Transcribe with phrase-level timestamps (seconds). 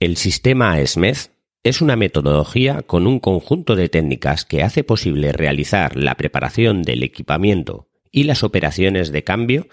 [0.00, 1.16] El sistema SMED
[1.64, 7.02] es una metodología con un conjunto de técnicas que hace posible realizar la preparación del
[7.02, 9.66] equipamiento y las operaciones de cambio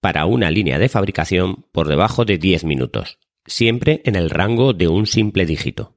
[0.00, 4.86] para una línea de fabricación por debajo de 10 minutos, siempre en el rango de
[4.86, 5.96] un simple dígito.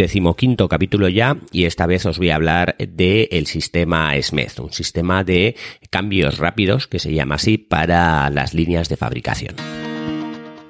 [0.00, 5.24] Decimoquinto capítulo ya y esta vez os voy a hablar del sistema SMED, un sistema
[5.24, 5.56] de
[5.90, 9.54] cambios rápidos que se llama así para las líneas de fabricación.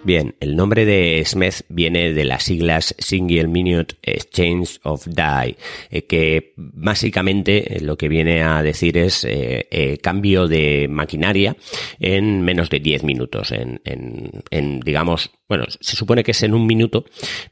[0.02, 5.56] Bien, el nombre de SMED viene de las siglas Single Minute Exchange of Die,
[5.90, 11.54] eh, que básicamente eh, lo que viene a decir es eh, cambio de maquinaria
[12.00, 16.66] en menos de 10 minutos, en, en, digamos, bueno, se supone que es en un
[16.66, 17.04] minuto,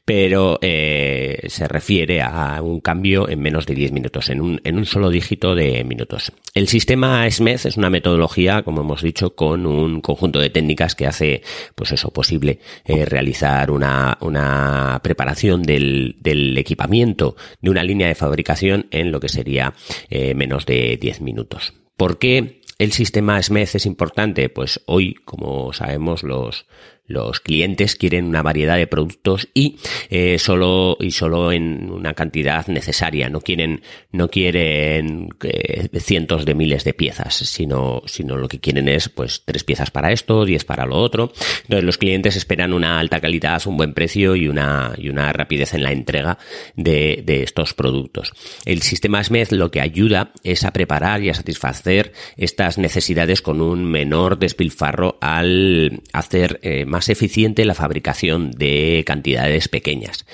[0.06, 4.86] pero se refiere a un cambio en menos de 10 minutos, en un, en un
[4.86, 6.32] solo dígito de minutos.
[6.54, 11.06] El sistema SMED es una metodología, como hemos dicho, con un conjunto de técnicas que
[11.06, 11.42] hace,
[11.74, 18.14] pues eso, posible eh, realizar una, una preparación del, del, equipamiento de una línea de
[18.14, 19.74] fabricación en lo que sería
[20.10, 21.74] eh, menos de 10 minutos.
[21.96, 24.48] ¿Por qué el sistema SMED es importante?
[24.48, 26.66] Pues hoy, como sabemos, los,
[27.08, 29.78] los clientes quieren una variedad de productos y
[30.10, 33.28] eh, solo y solo en una cantidad necesaria.
[33.28, 38.88] No quieren no quieren eh, cientos de miles de piezas, sino sino lo que quieren
[38.88, 41.32] es pues tres piezas para esto, diez para lo otro.
[41.62, 45.74] Entonces los clientes esperan una alta calidad, un buen precio y una y una rapidez
[45.74, 46.38] en la entrega
[46.76, 48.32] de, de estos productos.
[48.64, 53.62] El sistema SMED lo que ayuda es a preparar y a satisfacer estas necesidades con
[53.62, 60.26] un menor despilfarro al hacer eh, más más eficiente la fabricación de cantidades pequeñas.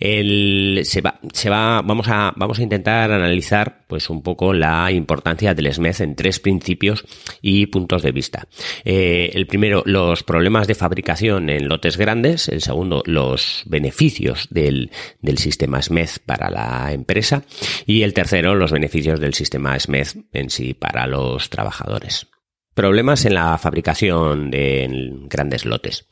[0.00, 4.90] El, se va, se va, vamos a, vamos a intentar analizar pues un poco la
[4.90, 7.04] importancia del SMED en tres principios
[7.42, 8.48] y puntos de vista.
[8.86, 12.48] Eh, el primero, los problemas de fabricación en lotes grandes.
[12.48, 14.90] El segundo, los beneficios del,
[15.20, 17.42] del sistema SMED para la empresa.
[17.84, 22.26] Y el tercero, los beneficios del sistema SMED en sí para los trabajadores.
[22.76, 24.86] Problemas en la fabricación de
[25.30, 26.04] grandes lotes.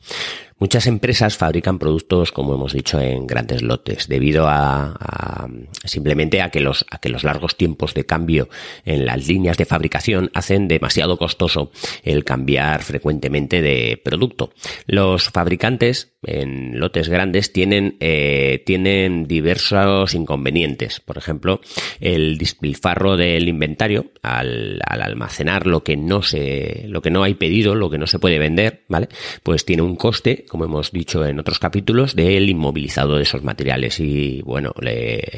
[0.57, 5.49] Muchas empresas fabrican productos, como hemos dicho, en grandes lotes, debido a,
[5.83, 8.47] simplemente a que los a que los largos tiempos de cambio
[8.85, 11.71] en las líneas de fabricación hacen demasiado costoso
[12.03, 14.53] el cambiar frecuentemente de producto.
[14.85, 21.01] Los fabricantes en lotes grandes tienen eh, tienen diversos inconvenientes.
[21.01, 21.59] Por ejemplo,
[21.99, 27.33] el despilfarro del inventario al, al almacenar lo que no se lo que no hay
[27.33, 29.09] pedido, lo que no se puede vender, ¿vale?
[29.43, 33.99] Pues tiene un coste como hemos dicho en otros capítulos, del inmovilizado de esos materiales
[33.99, 34.73] y, bueno,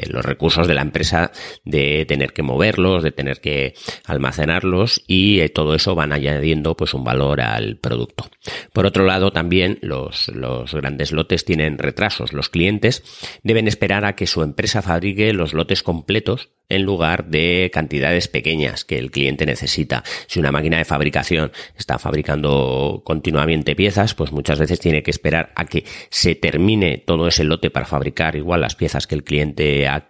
[0.10, 1.32] los recursos de la empresa
[1.66, 3.74] de tener que moverlos, de tener que
[4.06, 8.26] almacenarlos y eh, todo eso van añadiendo pues un valor al producto.
[8.74, 12.34] Por otro lado, también los, los grandes lotes tienen retrasos.
[12.34, 13.04] Los clientes
[13.44, 18.84] deben esperar a que su empresa fabrique los lotes completos en lugar de cantidades pequeñas
[18.84, 20.04] que el cliente necesita.
[20.28, 25.52] Si una máquina de fabricación está fabricando continuamente piezas, pues muchas veces tiene que esperar
[25.56, 29.88] a que se termine todo ese lote para fabricar igual las piezas que el cliente
[29.88, 30.10] ha,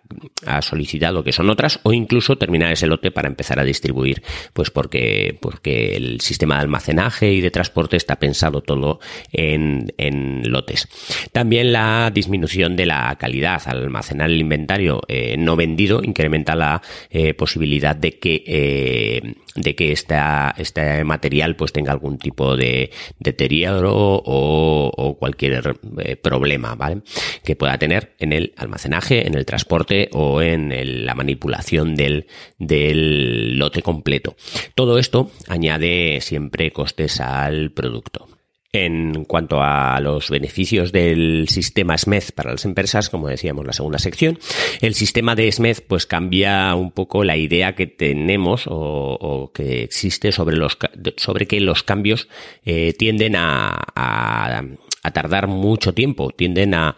[0.61, 5.37] solicitado, que son otras, o incluso terminar ese lote para empezar a distribuir, pues porque,
[5.41, 8.99] porque el sistema de almacenaje y de transporte está pensado todo
[9.31, 10.87] en, en lotes.
[11.31, 16.81] También la disminución de la calidad al almacenar el inventario eh, no vendido incrementa la
[17.09, 19.21] eh, posibilidad de que eh,
[19.57, 27.01] de que este material pues tenga algún tipo de deterioro o, cualquier eh, problema ¿vale?
[27.43, 32.27] que pueda tener en el almacenaje, en el transporte o en la manipulación del,
[32.59, 34.35] del lote completo.
[34.75, 38.36] Todo esto añade siempre costes al producto.
[38.73, 43.97] En cuanto a los beneficios del sistema SMED para las empresas, como decíamos la segunda
[43.97, 44.39] sección,
[44.81, 50.33] el sistema de SMED pues cambia un poco la idea que tenemos o, que existe
[50.33, 50.77] sobre los
[51.15, 52.27] sobre que los cambios
[52.65, 54.65] eh, tienden a,
[55.13, 56.97] tardar mucho tiempo, tienden a,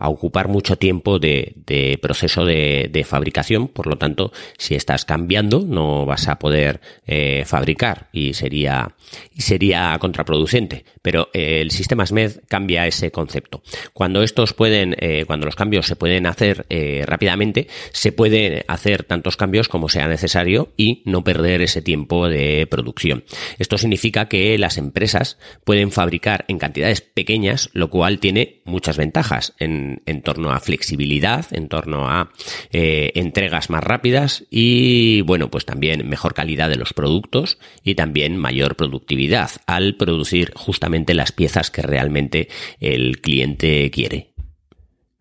[0.00, 6.26] ocupar mucho tiempo de, proceso de, fabricación, por lo tanto, si estás cambiando, no vas
[6.26, 8.96] a poder eh, fabricar y sería,
[9.32, 10.84] y sería contraproducente.
[11.02, 13.62] Pero eh, el sistema SMED cambia ese concepto.
[13.92, 16.66] Cuando estos pueden, eh, cuando los cambios se pueden hacer
[17.06, 22.66] rápidamente, se pueden hacer tantos cambios como sea necesario y no perder ese tiempo de
[22.70, 23.24] producción.
[23.58, 29.54] Esto significa que las empresas pueden fabricar en cantidades pequeñas lo cual tiene muchas ventajas
[29.58, 32.30] en, torno a flexibilidad, en torno a
[32.72, 38.36] eh, entregas más rápidas y, bueno, pues también mejor calidad de los productos y también
[38.36, 42.48] mayor productividad al producir justamente las piezas que realmente
[42.78, 44.28] el cliente quiere.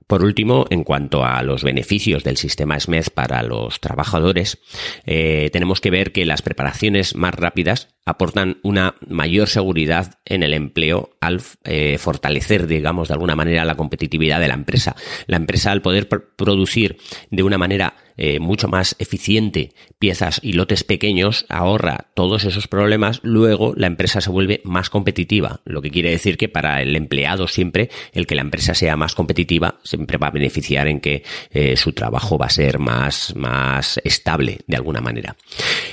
[0.06, 4.60] Por último, en cuanto a los beneficios del sistema SMED para los trabajadores,
[5.06, 10.54] eh, tenemos que ver que las preparaciones más rápidas aportan una mayor seguridad en el
[10.54, 14.96] empleo al eh, fortalecer, digamos, de alguna manera la competitividad de la empresa.
[15.26, 16.98] La empresa, al poder producir
[17.32, 23.20] de una manera eh, mucho más eficiente piezas y lotes pequeños, ahorra todos esos problemas,
[23.22, 27.48] luego la empresa se vuelve más competitiva, lo que quiere decir que para el empleado
[27.48, 31.78] siempre el que la empresa sea más competitiva siempre va a beneficiar en que eh,
[31.78, 35.36] su trabajo va a ser más, más estable de alguna manera.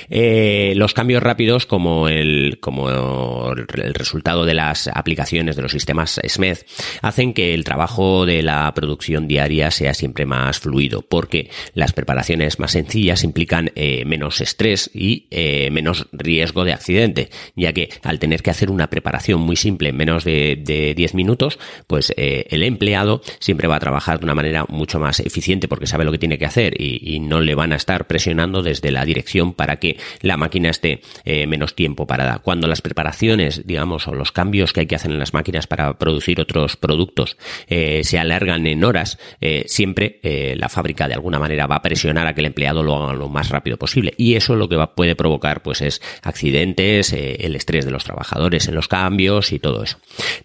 [0.09, 6.19] Eh, los cambios rápidos como el, como el resultado de las aplicaciones de los sistemas
[6.27, 6.57] SMED
[7.01, 12.14] hacen que el trabajo de la producción diaria sea siempre más fluido porque las preparaciones
[12.15, 17.89] preparaciones más sencillas implican eh, menos estrés y eh, menos riesgo de accidente, ya que
[18.03, 22.45] al tener que hacer una preparación muy simple en menos de, 10 minutos, pues eh,
[22.51, 26.13] el empleado siempre va a trabajar de una manera mucho más eficiente porque sabe lo
[26.13, 29.77] que tiene que hacer y, no le van a estar presionando desde la dirección para
[29.77, 31.01] que la máquina esté
[31.47, 32.39] menos tiempo parada.
[32.39, 35.97] Cuando las preparaciones, digamos, o los cambios que hay que hacer en las máquinas para
[35.97, 37.37] producir otros productos
[37.67, 39.17] se alargan en horas,
[39.65, 40.19] siempre
[40.55, 43.29] la fábrica de alguna manera va a presionar a que el empleado lo haga lo
[43.29, 44.13] más rápido posible.
[44.17, 48.67] Y eso lo que puede provocar pues es accidentes, eh, el estrés de los trabajadores
[48.67, 49.97] en los cambios y todo eso.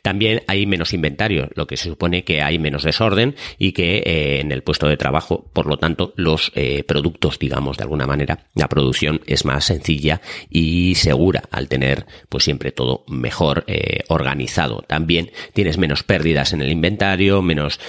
[0.03, 4.41] También hay menos inventario, lo que se supone que hay menos desorden y que eh,
[4.41, 8.47] en el puesto de trabajo, por lo tanto, los eh, productos, digamos, de alguna manera,
[8.55, 13.65] la producción es más sencilla y segura al tener pues siempre todo mejor
[14.09, 14.83] organizado.
[14.87, 17.81] También tienes menos pérdidas en el inventario, menos,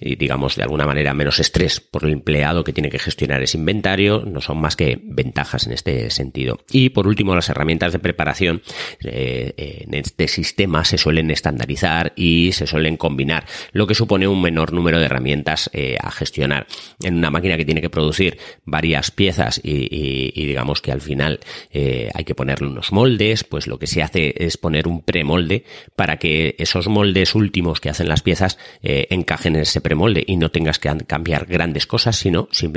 [0.00, 4.22] digamos, de alguna manera, menos estrés por el empleado que tiene que gestionar ese inventario,
[4.26, 6.58] no son más que ventajas en este sentido.
[6.70, 8.62] Y por último, las herramientas de preparación
[9.04, 14.42] eh, en este sistema se suelen estandarizar y se suelen combinar, lo que supone un
[14.42, 16.66] menor número de herramientas eh, a gestionar.
[17.02, 21.40] En una máquina que tiene que producir varias piezas y, digamos que al final
[21.72, 25.64] eh, hay que ponerle unos moldes, pues lo que se hace es poner un premolde
[25.94, 30.50] para que esos moldes últimos que hacen las piezas encajen en ese premolde y no
[30.50, 32.75] tengas que cambiar grandes cosas, sino simplemente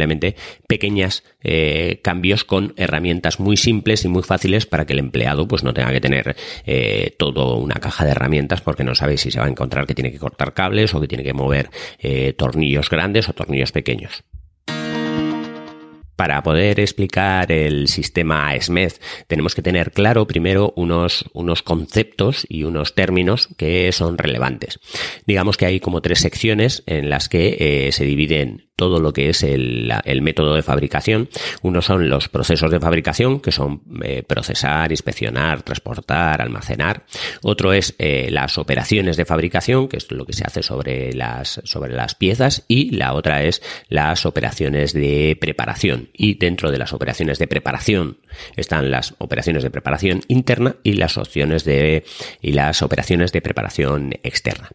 [0.67, 5.63] pequeños eh, cambios con herramientas muy simples y muy fáciles para que el empleado pues
[5.63, 6.35] no tenga que tener
[6.65, 9.95] eh, todo una caja de herramientas porque no sabe si se va a encontrar que
[9.95, 11.69] tiene que cortar cables o que tiene que mover
[11.99, 14.23] eh, tornillos grandes o tornillos pequeños.
[16.15, 18.91] Para poder explicar el sistema SMED
[19.27, 24.81] tenemos que tener claro primero unos, unos conceptos y unos términos que son relevantes.
[25.25, 29.43] Digamos que hay como tres secciones en las que se dividen todo lo que es
[29.43, 29.91] el,
[30.21, 31.27] método de fabricación.
[31.63, 37.03] Uno son los procesos de fabricación, que son eh, procesar, inspeccionar, transportar, almacenar.
[37.41, 41.59] Otro es eh, las operaciones de fabricación, que es lo que se hace sobre las,
[41.65, 42.63] sobre las piezas.
[42.69, 46.07] Y la otra es las operaciones de preparación.
[46.13, 48.19] Y dentro de las operaciones de preparación
[48.55, 52.05] están las operaciones de preparación interna y las opciones de,
[52.41, 54.69] y las operaciones de preparación externa.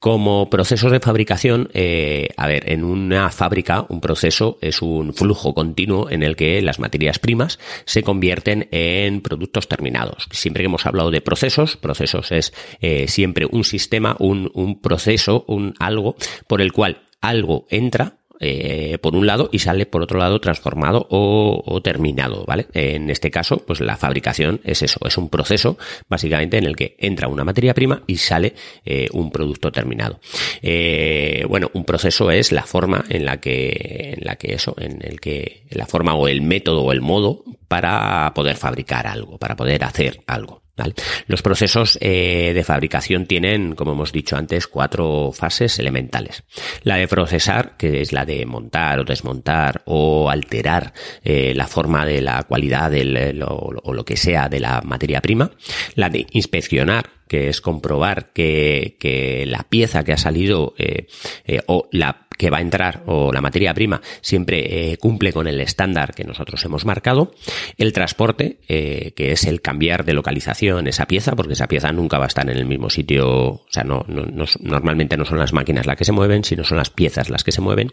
[0.00, 5.54] Como procesos de fabricación, eh, a ver, en una fábrica un proceso es un flujo
[5.54, 10.28] continuo en el que las materias primas se convierten en productos terminados.
[10.30, 15.44] Siempre que hemos hablado de procesos, procesos es eh, siempre un sistema, un, un proceso,
[15.48, 16.14] un algo
[16.46, 21.06] por el cual algo entra eh, por un lado y sale por otro lado transformado
[21.10, 22.66] o, terminado, ¿vale?
[22.74, 25.78] En este caso, pues la fabricación es eso, es un proceso
[26.08, 28.54] básicamente en el que entra una materia prima y sale
[28.84, 30.20] eh, un producto terminado.
[30.62, 34.98] Eh, bueno, un proceso es la forma en la que, en la que eso, en
[35.02, 39.56] el que la forma o el método o el modo para poder fabricar algo, para
[39.56, 40.67] poder hacer algo.
[41.26, 46.44] Los procesos eh, de fabricación tienen, como hemos dicho antes, cuatro fases elementales.
[46.82, 50.92] La de procesar, que es la de montar o desmontar o alterar
[51.22, 55.50] eh, la forma de la cualidad del, o lo que sea de la materia prima.
[55.94, 61.06] La de inspeccionar, que es comprobar que, que la pieza que ha salido eh,
[61.44, 65.48] eh, o la que va a entrar o la materia prima siempre eh, cumple con
[65.48, 67.32] el estándar que nosotros hemos marcado.
[67.76, 72.24] El transporte, que es el cambiar de localización esa pieza, porque esa pieza nunca va
[72.24, 75.52] a estar en el mismo sitio, o sea, no, no, no normalmente no son las
[75.52, 77.92] máquinas las que se mueven, sino son las piezas las que se mueven.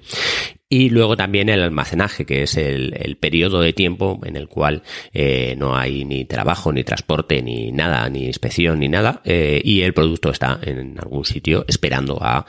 [0.67, 4.81] Y luego también el almacenaje, que es el, periodo de tiempo en el cual
[5.13, 9.81] eh, no hay ni trabajo, ni transporte, ni nada, ni inspección, ni nada, eh, y
[9.81, 12.45] el producto está en algún sitio esperando a,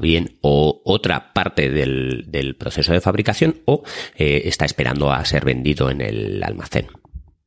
[0.00, 3.82] bien o otra parte del, del, proceso de fabricación o
[4.16, 6.86] eh, está esperando a ser vendido en el almacén.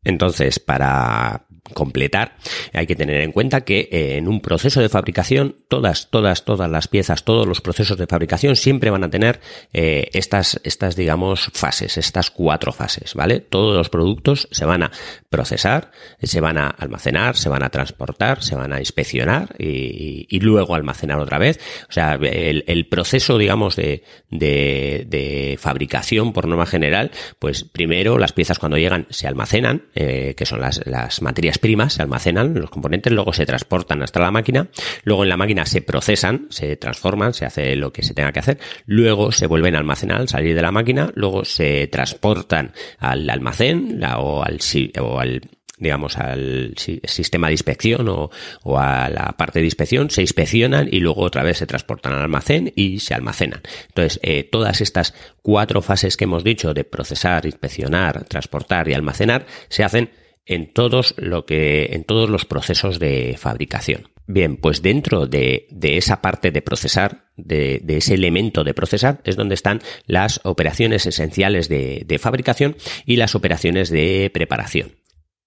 [0.03, 2.37] Entonces, para completar,
[2.73, 6.69] hay que tener en cuenta que eh, en un proceso de fabricación, todas, todas, todas
[6.69, 9.39] las piezas, todos los procesos de fabricación siempre van a tener
[9.73, 13.39] eh, estas, estas, digamos, fases, estas cuatro fases, ¿vale?
[13.39, 14.91] Todos los productos se van a
[15.29, 20.75] procesar, se van a almacenar, se van a transportar, se van a inspeccionar y, luego
[20.75, 21.59] almacenar otra vez.
[21.89, 28.31] O sea, el, proceso, digamos, de, de, de, fabricación por norma general, pues primero las
[28.31, 32.69] piezas cuando llegan se almacenan, eh, que son las, las materias primas se almacenan, los
[32.69, 34.67] componentes luego se transportan hasta la máquina,
[35.03, 38.39] luego en la máquina se procesan, se transforman, se hace lo que se tenga que
[38.39, 43.29] hacer, luego se vuelven a almacenar al salir de la máquina, luego se transportan al
[43.29, 44.59] almacén o al,
[44.99, 45.41] o al
[45.77, 48.31] digamos, al sistema de inspección o,
[48.63, 52.21] o, a la parte de inspección, se inspeccionan y luego otra vez se transportan al
[52.21, 53.61] almacén y se almacenan.
[53.89, 59.45] Entonces, eh, todas estas cuatro fases que hemos dicho de procesar, inspeccionar, transportar y almacenar
[59.69, 60.09] se hacen
[60.47, 64.09] en todos lo que, en todos los procesos de fabricación.
[64.25, 69.21] Bien, pues dentro de, de esa parte de procesar, de, de, ese elemento de procesar,
[69.23, 72.75] es donde están las operaciones esenciales de, de fabricación
[73.05, 74.97] y las operaciones de preparación.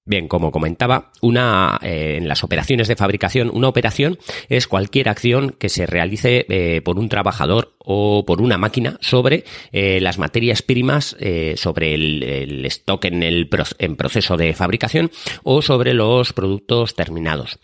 [0.07, 5.51] Bien, como comentaba, una eh, en las operaciones de fabricación, una operación es cualquier acción
[5.59, 10.63] que se realice eh, por un trabajador o por una máquina sobre eh, las materias
[10.63, 11.17] primas,
[11.57, 15.11] sobre el, el, stock en el en proceso de fabricación
[15.43, 17.59] o sobre los productos terminados.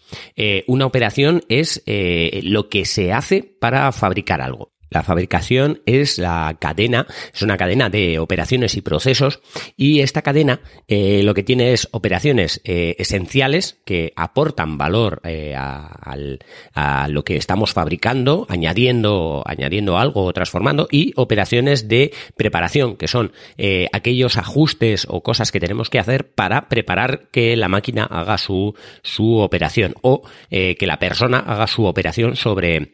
[0.66, 4.75] Una operación es lo que se hace para fabricar algo.
[4.90, 9.40] La fabricación es la cadena, es una cadena de operaciones y procesos
[9.76, 15.54] y esta cadena eh, lo que tiene es operaciones eh, esenciales que aportan valor eh,
[15.56, 23.08] a, lo que estamos fabricando, añadiendo, añadiendo algo o transformando y operaciones de preparación que
[23.08, 28.04] son eh, aquellos ajustes o cosas que tenemos que hacer para preparar que la máquina
[28.04, 32.92] haga su, su operación o que la persona haga su operación sobre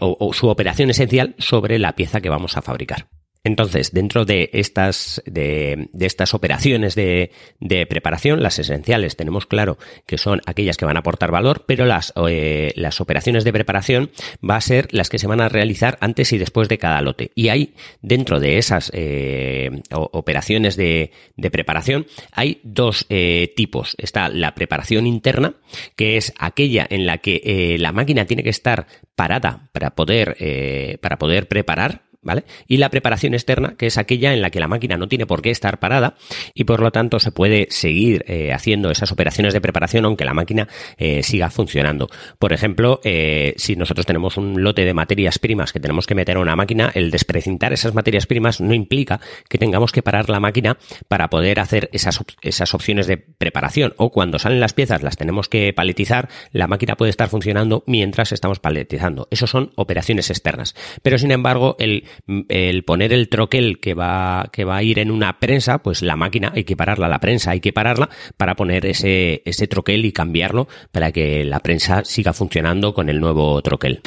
[0.00, 3.08] o, su operación esencial sobre la pieza que vamos a fabricar.
[3.44, 9.78] Entonces, dentro de estas, de, de estas operaciones de, de, preparación, las esenciales tenemos claro
[10.06, 14.10] que son aquellas que van a aportar valor, pero las, eh, las operaciones de preparación
[14.48, 17.32] va a ser las que se van a realizar antes y después de cada lote.
[17.34, 23.96] Y hay, dentro de esas eh, operaciones de, de, preparación, hay dos eh, tipos.
[23.98, 25.54] Está la preparación interna,
[25.96, 30.36] que es aquella en la que eh, la máquina tiene que estar parada para poder,
[30.38, 32.44] eh, para poder preparar ¿vale?
[32.66, 35.42] Y la preparación externa, que es aquella en la que la máquina no tiene por
[35.42, 36.14] qué estar parada
[36.54, 40.34] y por lo tanto se puede seguir eh, haciendo esas operaciones de preparación aunque la
[40.34, 42.08] máquina eh, siga funcionando.
[42.38, 46.36] Por ejemplo, eh, si nosotros tenemos un lote de materias primas que tenemos que meter
[46.36, 50.40] a una máquina, el desprecintar esas materias primas no implica que tengamos que parar la
[50.40, 55.16] máquina para poder hacer esas, esas opciones de preparación o cuando salen las piezas las
[55.16, 59.26] tenemos que paletizar, la máquina puede estar funcionando mientras estamos paletizando.
[59.30, 60.74] Eso son operaciones externas.
[61.02, 62.04] Pero sin embargo, el
[62.48, 66.16] el poner el troquel que va, que va a ir en una prensa, pues la
[66.16, 70.12] máquina hay que pararla, la prensa hay que pararla para poner ese, ese troquel y
[70.12, 74.00] cambiarlo para que la prensa siga funcionando con el nuevo troquel.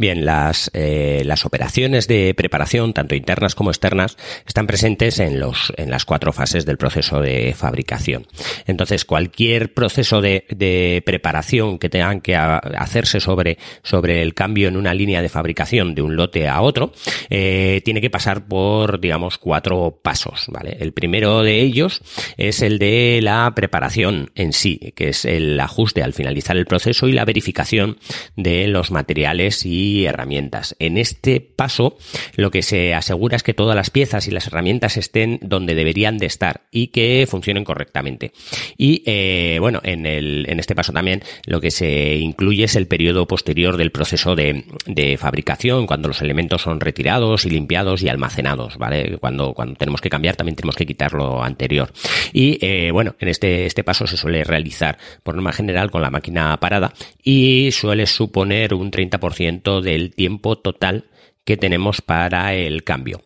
[0.00, 4.16] Bien, las, eh, las operaciones de preparación, tanto internas como externas,
[4.46, 8.26] están presentes en, los, en las cuatro fases del proceso de fabricación.
[8.66, 14.78] Entonces, cualquier proceso de, de preparación que tengan que hacerse sobre, sobre el cambio en
[14.78, 16.94] una línea de fabricación de un lote a otro,
[17.28, 20.46] eh, tiene que pasar por, digamos, cuatro pasos.
[20.48, 20.78] ¿vale?
[20.80, 22.00] El primero de ellos
[22.38, 27.06] es el de la preparación en sí, que es el ajuste al finalizar el proceso
[27.06, 27.98] y la verificación
[28.34, 30.76] de los materiales y herramientas.
[30.78, 31.96] En este paso,
[32.36, 36.18] lo que se asegura es que todas las piezas y las herramientas estén donde deberían
[36.18, 38.32] de estar y que funcionen correctamente.
[38.76, 42.86] Y eh, bueno, en, el, en este paso también lo que se incluye es el
[42.86, 48.08] periodo posterior del proceso de, de fabricación, cuando los elementos son retirados y limpiados y
[48.08, 49.18] almacenados, ¿vale?
[49.18, 51.92] Cuando, cuando tenemos que cambiar también tenemos que quitar lo anterior.
[52.32, 56.10] Y eh, bueno, en este, este paso se suele realizar por norma general con la
[56.10, 56.92] máquina parada
[57.22, 61.04] y suele suponer un 30% del tiempo total
[61.44, 63.22] que tenemos para el cambio.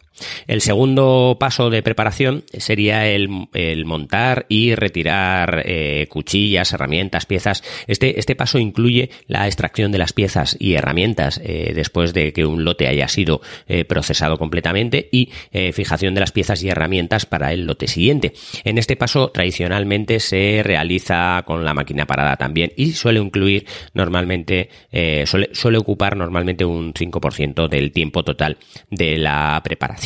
[0.47, 3.29] El segundo paso de preparación sería el,
[3.85, 7.65] montar y retirar eh, cuchillas, herramientas, piezas.
[7.87, 12.47] Este, este paso incluye la extracción de las piezas y herramientas eh, después de que
[12.47, 15.31] un lote haya sido eh, procesado completamente y
[15.73, 18.33] fijación de las piezas y herramientas para el lote siguiente.
[18.65, 24.69] En este paso tradicionalmente se realiza con la máquina parada también y suele incluir normalmente,
[25.27, 28.59] suele, suele ocupar normalmente un 5% del tiempo total
[28.91, 30.04] de la preparación.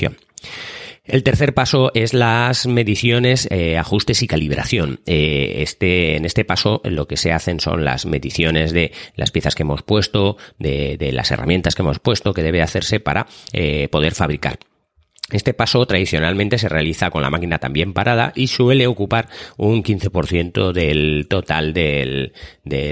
[1.08, 5.00] El tercer paso es las mediciones, eh, ajustes y calibración.
[5.06, 9.54] Eh, este, en este paso lo que se hacen son las mediciones de las piezas
[9.54, 14.14] que hemos puesto, de, las herramientas que hemos puesto, que debe hacerse para eh, poder
[14.14, 14.58] fabricar.
[15.30, 20.72] Este paso tradicionalmente se realiza con la máquina también parada y suele ocupar un 15%
[20.72, 22.32] del total de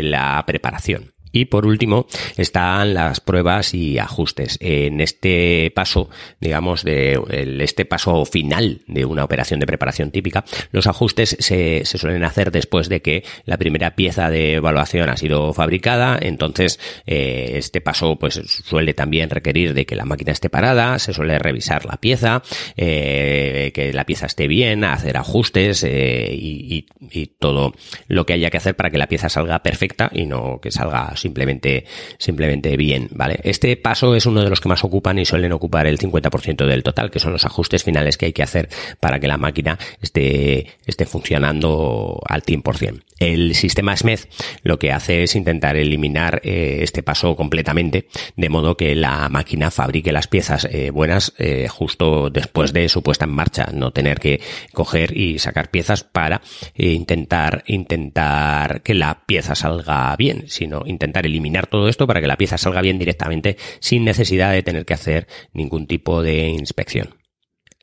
[0.02, 1.15] la preparación.
[1.36, 2.06] Y por último
[2.38, 4.56] están las pruebas y ajustes.
[4.58, 6.08] En este paso,
[6.40, 7.20] digamos, de
[7.60, 12.88] este paso final de una operación de preparación típica, los ajustes se, suelen hacer después
[12.88, 16.18] de que la primera pieza de evaluación ha sido fabricada.
[16.22, 21.12] Entonces, eh, este paso pues suele también requerir de que la máquina esté parada, se
[21.12, 22.42] suele revisar la pieza,
[22.78, 27.74] eh, que la pieza esté bien, hacer ajustes eh, y, y todo
[28.08, 31.14] lo que haya que hacer para que la pieza salga perfecta y no que salga
[31.26, 31.84] simplemente,
[32.18, 33.40] simplemente bien, ¿vale?
[33.42, 36.82] Este paso es uno de los que más ocupan y suelen ocupar el 50% del
[36.82, 38.68] total, que son los ajustes finales que hay que hacer
[39.00, 43.05] para que la máquina esté, esté funcionando al 100%.
[43.18, 44.20] El sistema SMED
[44.62, 49.70] lo que hace es intentar eliminar eh, este paso completamente, de modo que la máquina
[49.70, 54.20] fabrique las piezas eh, buenas eh, justo después de su puesta en marcha, no tener
[54.20, 54.40] que
[54.72, 56.42] coger y sacar piezas para
[56.74, 62.36] intentar, intentar que la pieza salga bien, sino intentar eliminar todo esto para que la
[62.36, 67.25] pieza salga bien directamente sin necesidad de tener que hacer ningún tipo de inspección.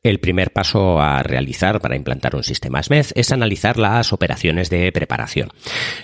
[0.04, 4.92] El primer paso a realizar para implantar un sistema SMED es analizar las operaciones de
[4.92, 5.48] preparación.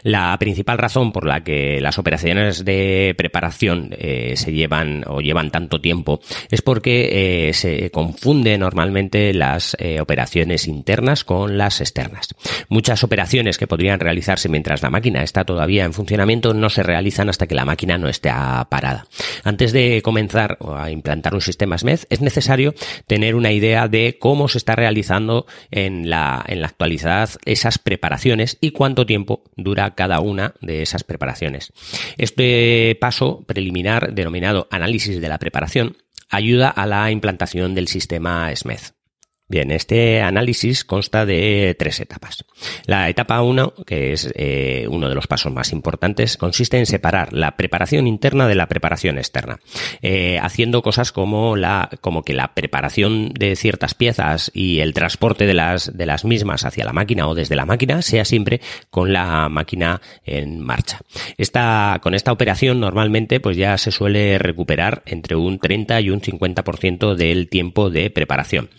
[0.03, 5.51] La principal razón por la que las operaciones de preparación eh, se llevan o llevan
[5.51, 6.21] tanto tiempo
[6.51, 12.29] es porque eh, se confunde normalmente las eh, operaciones internas con las externas.
[12.71, 17.29] Muchas operaciones que podrían realizarse mientras la máquina está todavía en funcionamiento no se realizan
[17.29, 18.31] hasta que la máquina no esté
[18.71, 19.07] parada.
[19.45, 22.73] Antes de comenzar a implantar un sistema SMED es necesario
[23.07, 28.59] tener una idea de cómo se está realizando en la, en la actualidad esas preparaciones
[28.61, 31.73] y cuánto tiempo dura cada una de esas preparaciones.
[32.17, 35.97] Este paso preliminar denominado análisis de la preparación
[36.29, 39.00] ayuda a la implantación del sistema SMED.
[39.51, 42.45] Bien, este análisis consta de tres etapas.
[42.87, 47.33] La etapa 1, que es eh, uno de los pasos más importantes, consiste en separar
[47.33, 49.59] la preparación interna de la preparación externa,
[50.03, 55.47] eh, haciendo cosas como la, como que la preparación de ciertas piezas y el transporte
[55.47, 59.13] de las, de las mismas hacia la máquina o desde la máquina sea siempre con
[59.13, 61.01] la máquina en marcha.
[61.39, 66.21] Esta, con esta operación normalmente pues ya se suele recuperar entre un 30 y un
[66.21, 68.71] 50% del tiempo de preparación.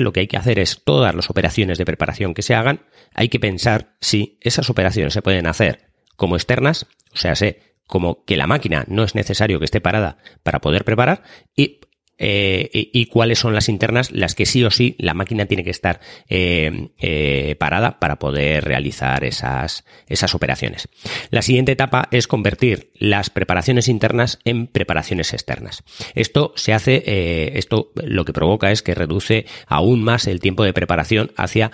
[0.00, 2.82] Lo que hay que hacer es todas las operaciones de preparación que se hagan,
[3.14, 8.24] hay que pensar si esas operaciones se pueden hacer como externas, o sea, sé, como
[8.24, 11.22] que la máquina no es necesario que esté parada para poder preparar
[11.54, 11.80] y
[12.18, 15.70] eh, y cuáles son las internas, las que sí o sí la máquina tiene que
[15.70, 20.88] estar eh, eh, parada para poder realizar esas, esas operaciones.
[21.30, 25.82] La siguiente etapa es convertir las preparaciones internas en preparaciones externas.
[26.14, 30.72] Esto se hace, esto lo que provoca es que reduce aún más el tiempo de
[30.72, 31.70] preparación hacia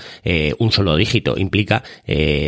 [0.58, 1.38] un solo dígito.
[1.38, 1.84] Implica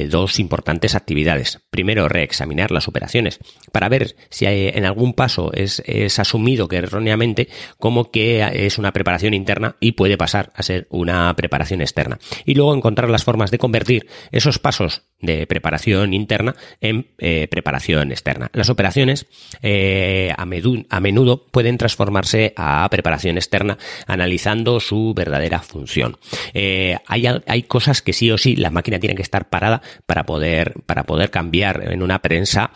[0.08, 1.60] dos importantes actividades.
[1.70, 3.38] Primero, reexaminar las operaciones
[3.72, 7.48] para ver si en algún paso es, es asumido que erróneamente
[7.84, 12.18] como que es una preparación interna y puede pasar a ser una preparación externa.
[12.46, 18.10] Y luego encontrar las formas de convertir esos pasos de preparación interna en eh, preparación
[18.10, 18.50] externa.
[18.52, 19.26] Las operaciones
[19.62, 26.18] eh, a, menudo pueden transformarse a preparación externa analizando su verdadera función.
[26.52, 30.24] Eh, hay, hay, cosas que sí o sí la máquina tiene que estar parada para
[30.24, 32.70] poder, para poder cambiar en una prensa,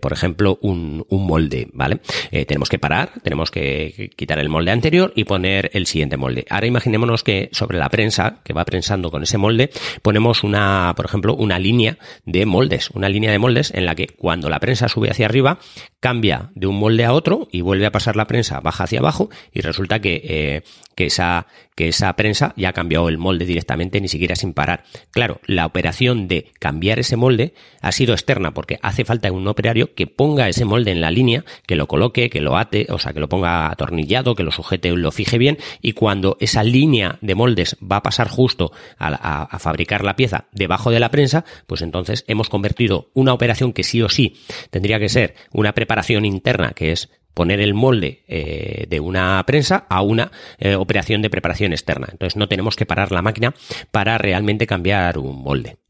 [0.00, 2.00] por ejemplo, un, un molde, ¿vale?
[2.30, 6.46] tenemos que parar, tenemos que quitar el molde anterior y poner el siguiente molde.
[6.48, 9.70] Ahora imaginémonos que sobre la prensa que va prensando con ese molde
[10.02, 14.08] ponemos una, por ejemplo, una línea de moldes, una línea de moldes en la que
[14.08, 15.58] cuando la prensa sube hacia arriba,
[16.00, 19.30] cambia de un molde a otro y vuelve a pasar la prensa, baja hacia abajo
[19.52, 20.62] y resulta que, eh,
[20.94, 24.84] que, esa, que esa prensa ya ha cambiado el molde directamente, ni siquiera sin parar.
[25.10, 29.94] Claro, la operación de cambiar ese molde ha sido externa porque hace falta un operario
[29.94, 33.12] que ponga ese molde en la línea, que lo coloque, que lo ate, o sea,
[33.12, 37.34] que lo ponga atornillado, que lo sujete, lo fije bien y cuando esa línea de
[37.34, 41.82] moldes va a pasar justo a, a fabricar la pieza debajo de la prensa, pues
[41.82, 44.36] entonces hemos convertido una operación que sí o sí
[44.70, 49.86] tendría que ser una preparación interna, que es poner el molde eh, de una prensa
[49.88, 52.08] a una eh, operación de preparación externa.
[52.10, 53.54] Entonces no tenemos que parar la máquina
[53.90, 55.81] para realmente cambiar un molde.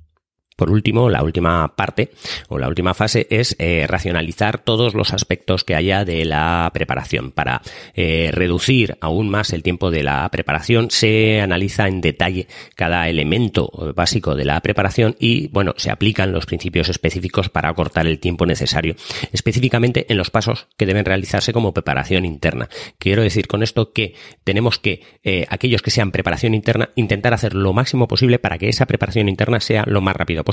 [0.62, 2.12] Por último, la última parte
[2.46, 7.33] o la última fase es eh, racionalizar todos los aspectos que haya de la preparación.
[7.33, 7.62] Para
[7.94, 12.46] eh, reducir aún más el tiempo de la preparación, se analiza en detalle
[12.77, 18.07] cada elemento básico de la preparación y, bueno, se aplican los principios específicos para acortar
[18.07, 18.94] el tiempo necesario,
[19.33, 22.68] específicamente en los pasos que deben realizarse como preparación interna.
[23.01, 27.53] Quiero decir con esto que tenemos que, eh, aquellos que sean preparación interna, intentar hacer
[27.53, 30.52] lo máximo posible para que esa preparación interna sea lo más rápido posible.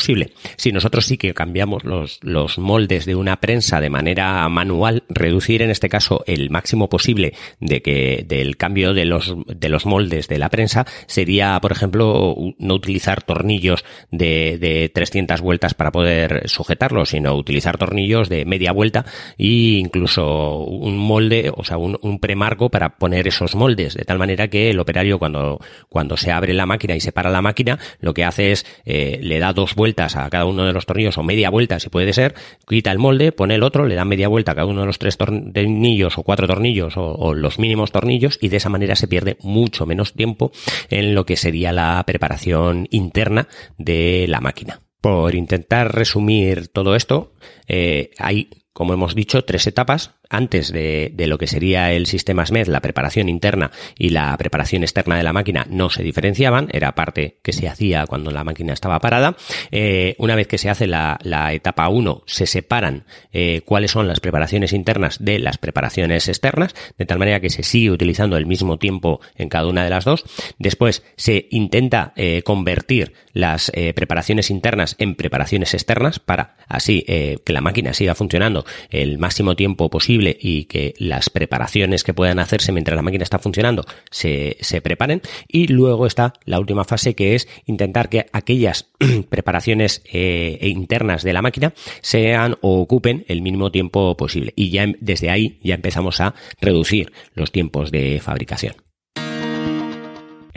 [0.55, 5.61] Si nosotros sí que cambiamos los, los moldes de una prensa de manera manual, reducir
[5.61, 10.27] en este caso el máximo posible de que del cambio de los de los moldes
[10.27, 16.47] de la prensa sería, por ejemplo, no utilizar tornillos de, de 300 vueltas para poder
[16.49, 19.05] sujetarlos, sino utilizar tornillos de media vuelta
[19.37, 24.19] e incluso un molde, o sea, un, un premarco para poner esos moldes, de tal
[24.19, 25.59] manera que el operario cuando,
[25.89, 29.19] cuando se abre la máquina y se para la máquina, lo que hace es eh,
[29.21, 32.11] le da dos vueltas a cada uno de los tornillos o media vuelta si puede
[32.11, 32.35] ser,
[32.67, 34.99] quita el molde, pone el otro, le da media vuelta a cada uno de los
[34.99, 39.37] tres tornillos o cuatro tornillos o, los mínimos tornillos y de esa manera se pierde
[39.41, 40.51] mucho menos tiempo
[40.89, 44.81] en lo que sería la preparación interna de la máquina.
[44.99, 47.31] Por intentar resumir todo esto,
[47.67, 52.67] eh, hay, como hemos dicho, tres etapas antes de, lo que sería el sistema SMED,
[52.67, 57.39] la preparación interna y la preparación externa de la máquina no se diferenciaban, era parte
[57.41, 59.35] que se hacía cuando la máquina estaba parada.
[59.71, 61.17] Eh, una vez que se hace la,
[61.51, 67.05] etapa 1, se separan eh, cuáles son las preparaciones internas de las preparaciones externas, de
[67.05, 70.23] tal manera que se sigue utilizando el mismo tiempo en cada una de las dos.
[70.59, 77.61] Después se intenta eh, convertir las preparaciones internas en preparaciones externas para así que la
[77.61, 82.95] máquina siga funcionando el máximo tiempo posible y que las preparaciones que puedan hacerse mientras
[82.95, 85.21] la máquina está funcionando se, se preparen.
[85.47, 88.89] Y luego está la última fase que es intentar que aquellas
[89.29, 94.53] preparaciones eh, e internas de la máquina sean o ocupen el mínimo tiempo posible.
[94.55, 98.88] Y ya desde ahí ya empezamos a reducir los tiempos de fabricación.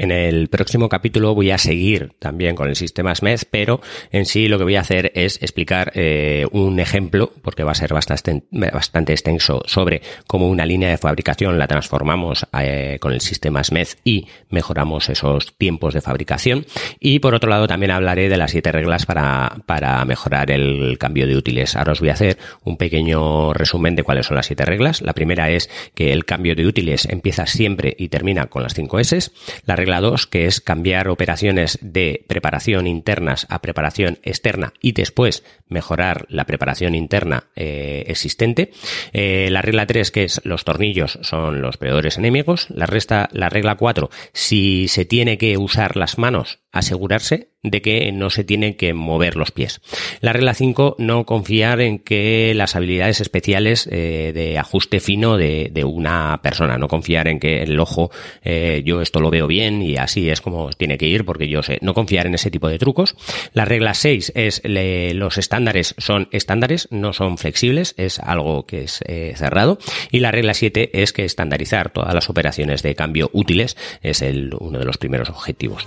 [0.03, 4.49] En el próximo capítulo voy a seguir también con el sistema SMED, pero en sí
[4.49, 9.13] lo que voy a hacer es explicar eh, un ejemplo, porque va a ser bastante,
[9.13, 14.27] extenso, sobre cómo una línea de fabricación la transformamos eh, con el sistema SMED y
[14.51, 16.67] mejoramos esos tiempos de fabricación.
[16.99, 21.29] Y por otro lado también hablaré de las siete reglas para, para mejorar el cambio
[21.29, 21.77] de útiles.
[21.77, 25.01] Ahora os voy a hacer un pequeño resumen de cuáles son las siete reglas.
[25.01, 28.99] La primera es que el cambio de útiles empieza siempre y termina con las cinco
[28.99, 29.31] S.
[29.65, 35.45] La regla 2, que es cambiar operaciones de preparación internas a preparación externa y después
[35.69, 38.73] mejorar la preparación interna eh, existente.
[39.13, 42.67] Eh, la regla 3, que es los tornillos son los peores enemigos.
[42.71, 48.11] La, resta, la regla 4, si se tiene que usar las manos, asegurarse de que
[48.11, 49.81] no se tienen que mover los pies.
[50.21, 55.71] La regla 5, no confiar en que las habilidades especiales eh, de ajuste fino de,
[55.85, 58.11] una persona, no confiar en que el ojo,
[58.43, 61.63] eh, yo esto lo veo bien y así es como tiene que ir porque yo
[61.63, 63.17] sé, no confiar en ese tipo de trucos.
[63.53, 69.03] La regla 6 es los estándares son estándares, no son flexibles, es algo que es
[69.07, 69.79] eh, cerrado.
[70.11, 74.55] Y la regla 7 es que estandarizar todas las operaciones de cambio útiles es el,
[74.59, 75.87] uno de los primeros objetivos.